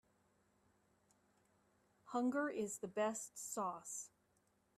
Hunger 2.05 2.49
is 2.49 2.79
the 2.79 2.87
best 2.87 3.37
sauce. 3.37 4.09